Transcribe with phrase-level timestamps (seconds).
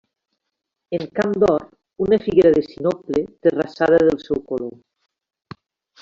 [0.97, 1.65] En camp d'or,
[2.07, 5.59] una figuera de sinople, terrassada del seu color.